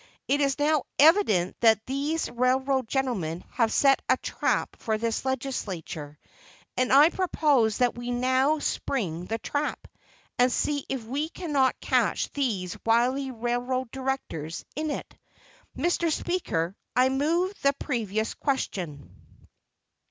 [0.27, 6.17] It is now evident that these railroad gentlemen have set a trap for this legislature;
[6.75, 9.87] and I propose that we now spring the trap,
[10.39, 15.15] and see if we cannot catch these wily railroad directors in it.
[15.77, 16.11] Mr.
[16.11, 19.11] Speaker, I move the previous question.